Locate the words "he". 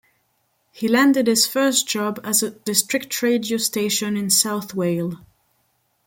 0.71-0.87